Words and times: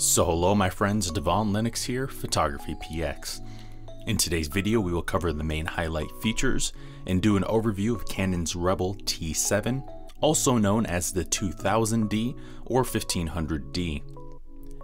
So 0.00 0.24
hello 0.24 0.54
my 0.54 0.70
friends, 0.70 1.10
Devon 1.10 1.52
Lennox 1.52 1.82
here, 1.82 2.06
Photography 2.06 2.76
PX. 2.76 3.40
In 4.06 4.16
today's 4.16 4.46
video 4.46 4.80
we 4.80 4.92
will 4.92 5.02
cover 5.02 5.32
the 5.32 5.42
main 5.42 5.66
highlight 5.66 6.12
features 6.22 6.72
and 7.08 7.20
do 7.20 7.36
an 7.36 7.42
overview 7.42 7.96
of 7.96 8.06
Canon's 8.06 8.54
Rebel 8.54 8.94
T7, 8.94 9.82
also 10.20 10.56
known 10.56 10.86
as 10.86 11.10
the 11.10 11.24
2000D 11.24 12.38
or 12.66 12.84
1500D. 12.84 14.02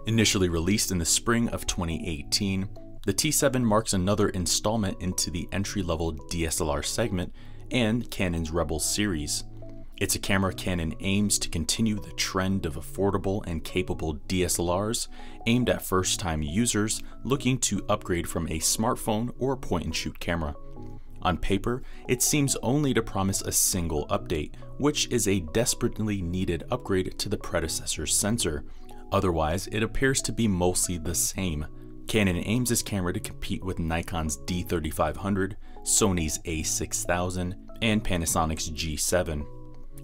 Initially 0.05 0.49
released 0.49 0.91
in 0.91 0.97
the 0.97 1.05
spring 1.05 1.47
of 1.47 1.65
2018, 1.65 2.67
the 3.05 3.13
T7 3.13 3.63
marks 3.63 3.93
another 3.93 4.27
installment 4.27 5.01
into 5.01 5.31
the 5.31 5.47
entry-level 5.53 6.15
DSLR 6.29 6.83
segment 6.83 7.33
and 7.71 8.11
Canon's 8.11 8.51
Rebel 8.51 8.81
series. 8.81 9.45
It's 9.97 10.15
a 10.15 10.19
camera 10.19 10.53
Canon 10.53 10.93
aims 10.99 11.39
to 11.39 11.47
continue 11.47 11.95
the 11.95 12.11
trend 12.11 12.65
of 12.65 12.75
affordable 12.75 13.45
and 13.47 13.63
capable 13.63 14.15
DSLRs 14.27 15.07
aimed 15.47 15.69
at 15.69 15.85
first 15.85 16.19
time 16.19 16.41
users 16.41 17.01
looking 17.23 17.57
to 17.59 17.85
upgrade 17.87 18.27
from 18.27 18.45
a 18.47 18.59
smartphone 18.59 19.33
or 19.39 19.55
point 19.55 19.85
and 19.85 19.95
shoot 19.95 20.19
camera. 20.19 20.53
On 21.21 21.37
paper, 21.37 21.81
it 22.09 22.21
seems 22.21 22.57
only 22.57 22.93
to 22.93 23.01
promise 23.01 23.41
a 23.41 23.53
single 23.53 24.05
update, 24.07 24.55
which 24.79 25.07
is 25.11 25.29
a 25.29 25.39
desperately 25.39 26.21
needed 26.21 26.65
upgrade 26.71 27.17
to 27.17 27.29
the 27.29 27.37
predecessor's 27.37 28.13
sensor. 28.13 28.65
Otherwise, 29.13 29.67
it 29.67 29.81
appears 29.81 30.21
to 30.23 30.33
be 30.33 30.47
mostly 30.47 30.97
the 30.97 31.15
same. 31.15 31.65
Canon 32.07 32.35
aims 32.35 32.69
its 32.69 32.83
camera 32.83 33.13
to 33.13 33.19
compete 33.21 33.63
with 33.63 33.79
Nikon's 33.79 34.37
D3500, 34.39 35.55
Sony's 35.83 36.39
A6000, 36.39 37.55
and 37.81 38.03
Panasonic's 38.03 38.69
G7. 38.69 39.45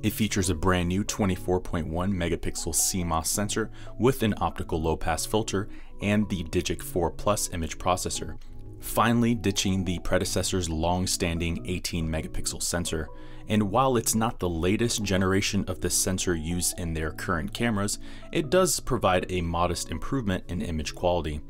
It 0.03 0.13
features 0.13 0.49
a 0.49 0.55
brand 0.55 0.89
new 0.89 1.03
24.1 1.03 1.85
megapixel 1.85 2.73
CMOS 2.73 3.27
sensor 3.27 3.69
with 3.99 4.23
an 4.23 4.33
optical 4.37 4.81
low 4.81 4.97
pass 4.97 5.27
filter 5.27 5.69
and 6.01 6.27
the 6.27 6.43
Digic 6.45 6.81
4 6.81 7.11
Plus 7.11 7.53
image 7.53 7.77
processor, 7.77 8.39
finally 8.79 9.35
ditching 9.35 9.85
the 9.85 9.99
predecessor's 9.99 10.69
long 10.69 11.05
standing 11.05 11.63
18 11.67 12.07
megapixel 12.09 12.63
sensor. 12.63 13.09
And 13.47 13.69
while 13.69 13.95
it's 13.95 14.15
not 14.15 14.39
the 14.39 14.49
latest 14.49 15.03
generation 15.03 15.65
of 15.67 15.81
the 15.81 15.89
sensor 15.91 16.35
used 16.35 16.79
in 16.79 16.95
their 16.95 17.11
current 17.11 17.53
cameras, 17.53 17.99
it 18.31 18.49
does 18.49 18.79
provide 18.79 19.27
a 19.29 19.41
modest 19.41 19.91
improvement 19.91 20.45
in 20.47 20.63
image 20.63 20.95
quality. 20.95 21.41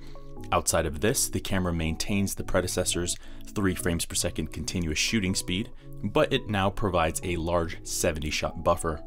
Outside 0.52 0.86
of 0.86 1.00
this, 1.00 1.30
the 1.30 1.39
camera 1.39 1.73
maintains 1.73 2.36
the 2.36 2.44
predecessor's 2.44 3.16
3 3.53 3.75
frames 3.75 4.06
per 4.06 4.16
second 4.16 4.52
continuous 4.52 5.00
shooting 5.00 5.36
speed, 5.36 5.70
but 6.03 6.31
it 6.34 6.50
now 6.50 6.70
provides 6.70 7.22
a 7.23 7.38
large 7.38 7.78
70 7.84 8.30
shot 8.30 8.64
buffer. 8.64 9.02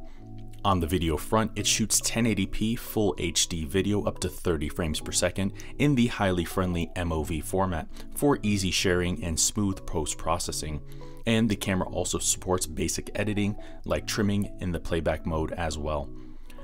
On 0.64 0.80
the 0.80 0.86
video 0.86 1.18
front, 1.18 1.52
it 1.56 1.66
shoots 1.66 2.00
1080p 2.00 2.78
full 2.78 3.14
HD 3.16 3.66
video 3.66 4.02
up 4.05 4.18
to 4.20 4.30
30 4.30 4.70
frames 4.70 4.98
per 4.98 5.12
second 5.12 5.52
in 5.78 5.94
the 5.94 6.06
highly 6.06 6.46
friendly 6.46 6.90
MOV 6.96 7.44
format 7.44 7.86
for 8.14 8.38
easy 8.42 8.70
sharing 8.70 9.22
and 9.22 9.38
smooth 9.38 9.84
post-processing. 9.84 10.80
And 11.27 11.50
the 11.50 11.56
camera 11.56 11.88
also 11.88 12.18
supports 12.18 12.66
basic 12.66 13.10
editing 13.14 13.56
like 13.84 14.06
trimming 14.06 14.56
in 14.60 14.72
the 14.72 14.80
playback 14.80 15.27
mode 15.27 15.52
as 15.52 15.77
well. 15.77 16.08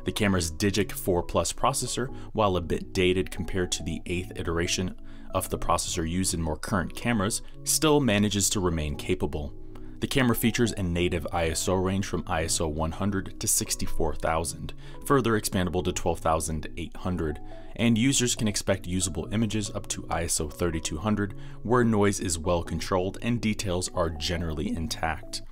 The 0.04 0.12
camera's 0.12 0.50
Digic 0.50 0.92
4 0.92 1.22
Plus 1.22 1.52
processor, 1.52 2.14
while 2.32 2.56
a 2.56 2.60
bit 2.60 2.92
dated 2.92 3.30
compared 3.30 3.70
to 3.72 3.82
the 3.82 4.00
8th 4.06 4.38
iteration 4.38 4.94
of 5.34 5.48
the 5.50 5.58
processor 5.58 6.08
used 6.08 6.34
in 6.34 6.42
more 6.42 6.56
current 6.56 6.94
cameras, 6.94 7.42
still 7.64 8.00
manages 8.00 8.50
to 8.50 8.60
remain 8.60 8.96
capable. 8.96 9.54
The 10.00 10.06
camera 10.06 10.34
features 10.34 10.72
a 10.72 10.82
native 10.82 11.26
ISO 11.30 11.84
range 11.84 12.06
from 12.06 12.22
ISO 12.24 12.72
100 12.72 13.38
to 13.38 13.46
64,000, 13.46 14.72
further 15.04 15.38
expandable 15.38 15.84
to 15.84 15.92
12,800, 15.92 17.40
and 17.76 17.98
users 17.98 18.34
can 18.34 18.48
expect 18.48 18.86
usable 18.86 19.28
images 19.30 19.70
up 19.70 19.86
to 19.88 20.02
ISO 20.04 20.50
3200 20.50 21.34
where 21.62 21.84
noise 21.84 22.18
is 22.18 22.38
well 22.38 22.62
controlled 22.62 23.18
and 23.20 23.42
details 23.42 23.90
are 23.94 24.08
generally 24.08 24.70
intact. 24.70 25.42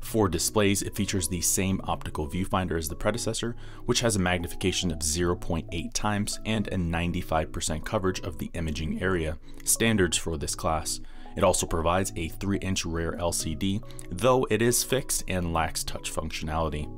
For 0.00 0.28
displays, 0.28 0.82
it 0.82 0.96
features 0.96 1.28
the 1.28 1.40
same 1.40 1.80
optical 1.84 2.26
viewfinder 2.26 2.76
as 2.76 2.88
the 2.88 2.96
predecessor, 2.96 3.54
which 3.84 4.00
has 4.00 4.16
a 4.16 4.20
magnification 4.20 4.90
of 4.90 5.00
0.8 5.00 5.92
times 5.92 6.40
and 6.46 6.66
a 6.68 6.76
95% 6.76 7.84
coverage 7.84 8.20
of 8.20 8.38
the 8.38 8.50
imaging 8.54 9.02
area, 9.02 9.38
standards 9.64 10.16
for 10.16 10.36
this 10.36 10.54
class. 10.54 11.00
It 11.36 11.44
also 11.44 11.66
provides 11.66 12.12
a 12.16 12.28
3 12.28 12.58
inch 12.58 12.84
rear 12.84 13.12
LCD, 13.12 13.82
though 14.10 14.46
it 14.50 14.62
is 14.62 14.82
fixed 14.82 15.24
and 15.28 15.52
lacks 15.52 15.84
touch 15.84 16.12
functionality. 16.12 16.88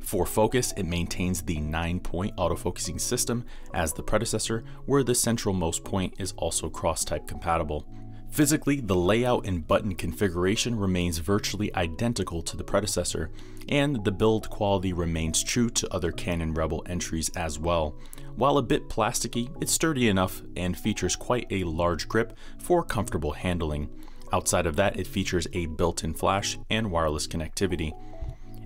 For 0.00 0.24
focus, 0.24 0.72
it 0.76 0.84
maintains 0.84 1.42
the 1.42 1.58
9 1.58 2.00
point 2.00 2.36
autofocusing 2.36 3.00
system 3.00 3.44
as 3.74 3.92
the 3.92 4.02
predecessor, 4.02 4.64
where 4.86 5.02
the 5.02 5.14
central 5.14 5.54
most 5.54 5.84
point 5.84 6.14
is 6.18 6.32
also 6.36 6.70
cross 6.70 7.04
type 7.04 7.26
compatible. 7.26 7.86
Physically, 8.30 8.80
the 8.80 8.94
layout 8.94 9.46
and 9.46 9.66
button 9.66 9.94
configuration 9.94 10.76
remains 10.78 11.18
virtually 11.18 11.74
identical 11.74 12.42
to 12.42 12.56
the 12.56 12.64
predecessor, 12.64 13.30
and 13.68 14.04
the 14.04 14.12
build 14.12 14.50
quality 14.50 14.92
remains 14.92 15.42
true 15.42 15.70
to 15.70 15.92
other 15.92 16.12
Canon 16.12 16.52
Rebel 16.52 16.84
entries 16.86 17.30
as 17.36 17.58
well. 17.58 17.96
While 18.34 18.58
a 18.58 18.62
bit 18.62 18.90
plasticky, 18.90 19.50
it's 19.62 19.72
sturdy 19.72 20.08
enough 20.08 20.42
and 20.56 20.76
features 20.76 21.16
quite 21.16 21.46
a 21.50 21.64
large 21.64 22.08
grip 22.08 22.36
for 22.58 22.84
comfortable 22.84 23.32
handling. 23.32 23.88
Outside 24.32 24.66
of 24.66 24.76
that, 24.76 24.98
it 24.98 25.06
features 25.06 25.46
a 25.54 25.66
built-in 25.66 26.12
flash 26.12 26.58
and 26.68 26.90
wireless 26.90 27.26
connectivity. 27.26 27.92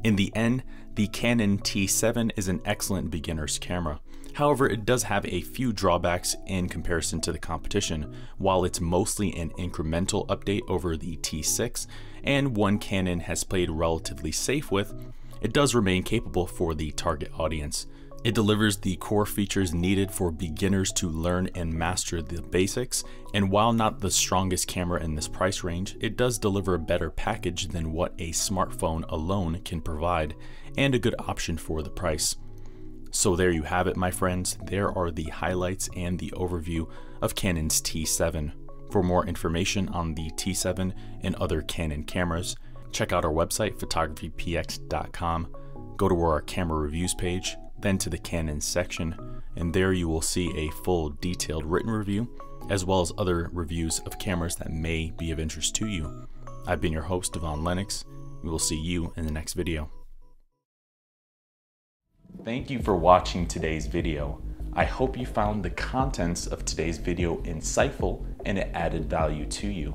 In 0.02 0.16
the 0.16 0.34
end, 0.34 0.64
the 1.00 1.06
Canon 1.06 1.56
T7 1.56 2.30
is 2.36 2.48
an 2.48 2.60
excellent 2.66 3.10
beginner's 3.10 3.58
camera. 3.58 4.00
However, 4.34 4.68
it 4.68 4.84
does 4.84 5.04
have 5.04 5.24
a 5.24 5.40
few 5.40 5.72
drawbacks 5.72 6.36
in 6.46 6.68
comparison 6.68 7.22
to 7.22 7.32
the 7.32 7.38
competition. 7.38 8.14
While 8.36 8.66
it's 8.66 8.82
mostly 8.82 9.34
an 9.34 9.48
incremental 9.52 10.26
update 10.26 10.60
over 10.68 10.98
the 10.98 11.16
T6, 11.16 11.86
and 12.22 12.54
one 12.54 12.78
Canon 12.78 13.20
has 13.20 13.44
played 13.44 13.70
relatively 13.70 14.30
safe 14.30 14.70
with, 14.70 14.92
it 15.40 15.54
does 15.54 15.74
remain 15.74 16.02
capable 16.02 16.46
for 16.46 16.74
the 16.74 16.90
target 16.90 17.30
audience. 17.38 17.86
It 18.22 18.34
delivers 18.34 18.76
the 18.76 18.96
core 18.96 19.24
features 19.24 19.72
needed 19.72 20.10
for 20.10 20.30
beginners 20.30 20.92
to 20.92 21.08
learn 21.08 21.48
and 21.54 21.72
master 21.72 22.20
the 22.20 22.42
basics, 22.42 23.02
and 23.32 23.50
while 23.50 23.72
not 23.72 24.00
the 24.00 24.10
strongest 24.10 24.68
camera 24.68 25.02
in 25.02 25.14
this 25.14 25.28
price 25.28 25.64
range, 25.64 25.96
it 26.00 26.18
does 26.18 26.38
deliver 26.38 26.74
a 26.74 26.78
better 26.78 27.10
package 27.10 27.68
than 27.68 27.92
what 27.92 28.12
a 28.18 28.30
smartphone 28.32 29.10
alone 29.10 29.60
can 29.64 29.80
provide, 29.80 30.34
and 30.76 30.94
a 30.94 30.98
good 30.98 31.14
option 31.18 31.56
for 31.56 31.82
the 31.82 31.88
price. 31.88 32.36
So 33.10 33.36
there 33.36 33.50
you 33.50 33.62
have 33.62 33.86
it 33.86 33.96
my 33.96 34.10
friends, 34.10 34.58
there 34.66 34.96
are 34.96 35.10
the 35.10 35.24
highlights 35.24 35.88
and 35.96 36.18
the 36.18 36.32
overview 36.36 36.88
of 37.22 37.34
Canon's 37.34 37.80
T7. 37.80 38.52
For 38.90 39.02
more 39.02 39.26
information 39.26 39.88
on 39.88 40.14
the 40.14 40.30
T7 40.32 40.92
and 41.22 41.34
other 41.36 41.62
Canon 41.62 42.04
cameras, 42.04 42.54
check 42.92 43.12
out 43.12 43.24
our 43.24 43.32
website 43.32 43.78
photographypx.com, 43.78 45.48
go 45.96 46.08
to 46.08 46.20
our 46.22 46.42
camera 46.42 46.78
reviews 46.78 47.14
page, 47.14 47.56
then 47.82 47.98
to 47.98 48.10
the 48.10 48.18
Canon 48.18 48.60
section, 48.60 49.42
and 49.56 49.72
there 49.72 49.92
you 49.92 50.08
will 50.08 50.20
see 50.20 50.52
a 50.56 50.70
full 50.84 51.10
detailed 51.20 51.64
written 51.64 51.90
review, 51.90 52.28
as 52.68 52.84
well 52.84 53.00
as 53.00 53.12
other 53.18 53.50
reviews 53.52 53.98
of 54.00 54.18
cameras 54.18 54.56
that 54.56 54.72
may 54.72 55.10
be 55.18 55.30
of 55.30 55.40
interest 55.40 55.74
to 55.76 55.86
you. 55.86 56.28
I've 56.66 56.80
been 56.80 56.92
your 56.92 57.02
host, 57.02 57.32
Devon 57.32 57.64
Lennox. 57.64 58.04
We 58.42 58.50
will 58.50 58.58
see 58.58 58.80
you 58.80 59.12
in 59.16 59.26
the 59.26 59.32
next 59.32 59.54
video. 59.54 59.90
Thank 62.44 62.70
you 62.70 62.80
for 62.80 62.96
watching 62.96 63.46
today's 63.46 63.86
video. 63.86 64.40
I 64.72 64.84
hope 64.84 65.18
you 65.18 65.26
found 65.26 65.62
the 65.62 65.70
contents 65.70 66.46
of 66.46 66.64
today's 66.64 66.96
video 66.96 67.36
insightful 67.38 68.24
and 68.46 68.56
it 68.56 68.70
added 68.72 69.10
value 69.10 69.44
to 69.46 69.66
you. 69.66 69.94